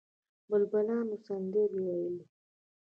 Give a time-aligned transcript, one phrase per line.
[0.49, 2.25] بلبلانو سندرې ویلې.